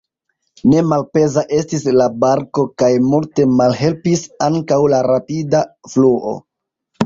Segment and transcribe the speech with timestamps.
[0.69, 5.65] Ne malpeza estis la barko kaj multe malhelpis ankaŭ la rapida
[5.97, 6.37] fluo.